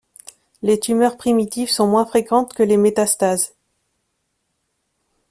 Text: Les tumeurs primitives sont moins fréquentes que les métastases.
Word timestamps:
Les 0.63 0.79
tumeurs 0.79 1.15
primitives 1.15 1.69
sont 1.69 1.85
moins 1.87 2.07
fréquentes 2.07 2.55
que 2.55 2.63
les 2.63 2.75
métastases. 2.75 3.53